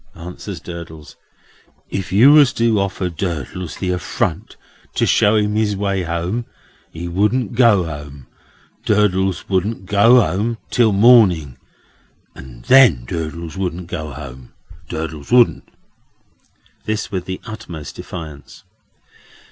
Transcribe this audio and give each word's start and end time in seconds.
answers 0.15 0.59
Durdles. 0.59 1.15
"If 1.91 2.11
you 2.11 2.31
was 2.33 2.53
to 2.53 2.79
offer 2.79 3.07
Durdles 3.07 3.77
the 3.77 3.91
affront 3.91 4.57
to 4.95 5.05
show 5.05 5.35
him 5.35 5.53
his 5.53 5.77
way 5.77 6.01
home, 6.01 6.47
he 6.91 7.07
wouldn't 7.07 7.53
go 7.53 7.83
home. 7.85 8.25
Durdles 8.83 9.47
wouldn't 9.47 9.85
go 9.85 10.19
home 10.19 10.57
till 10.71 10.91
morning; 10.91 11.59
And 12.33 12.63
then 12.63 13.05
Durdles 13.05 13.57
wouldn't 13.59 13.89
go 13.91 14.09
home, 14.09 14.53
Durdles 14.89 15.31
wouldn't." 15.31 15.69
This 16.85 17.11
with 17.11 17.25
the 17.25 17.39
utmost 17.45 17.95
defiance. 17.97 18.63